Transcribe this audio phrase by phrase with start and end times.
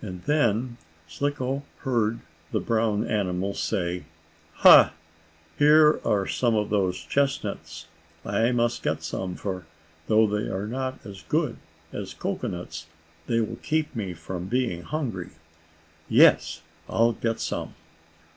[0.00, 0.76] And then
[1.08, 2.20] Slicko heard
[2.52, 4.04] the brown animal say:
[4.58, 4.92] "Ha!
[5.58, 7.88] Here are some of those chestnuts!
[8.24, 9.66] I must get some, for,
[10.06, 11.56] though they are not as good
[11.92, 12.86] as cocoanuts,
[13.26, 15.30] they will keep me from being hungry.
[16.08, 17.74] Yes, I'll get some!"